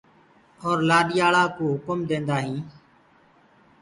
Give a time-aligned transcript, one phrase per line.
[0.65, 2.57] اور لآڏياݪآ ڪوٚ هڪُم ديندآ هين۔